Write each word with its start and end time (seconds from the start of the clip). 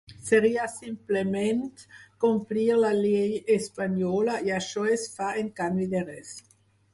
Seria 0.27 0.61
simplement 0.75 1.83
complir 2.25 2.63
la 2.85 2.89
llei 3.01 3.37
espanyola, 3.57 4.39
i 4.49 4.55
això 4.57 4.87
es 4.97 5.05
fa 5.19 5.29
en 5.45 5.53
canvi 5.61 5.89
de 5.95 6.03
res. 6.11 6.35